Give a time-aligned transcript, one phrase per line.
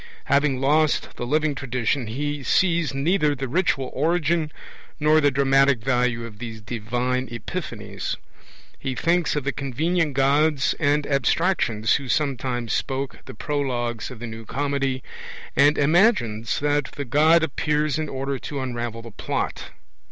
[0.23, 4.51] Having lost the living tradition, he sees neither the ritual origin
[4.99, 8.17] nor the dramatic value of these divine epiphanies.
[8.79, 14.25] He thinks of the convenient gods and abstractions who sometimes spoke the prologues of the
[14.25, 15.03] New Comedy,
[15.55, 19.65] and imagines that the God appears in order to unravel the plot.